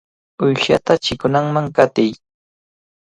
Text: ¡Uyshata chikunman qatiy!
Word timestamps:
¡Uyshata 0.43 0.93
chikunman 1.03 1.67
qatiy! 1.75 2.11